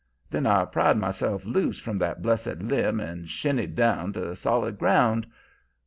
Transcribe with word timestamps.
Then 0.31 0.47
I 0.47 0.65
pried 0.65 0.97
myself 0.97 1.45
loose 1.45 1.77
from 1.79 1.99
that 1.99 2.23
blessed 2.23 2.57
limb 2.59 2.99
and 2.99 3.29
shinned 3.29 3.75
down 3.75 4.13
to 4.13 4.35
solid 4.35 4.79
ground. 4.79 5.27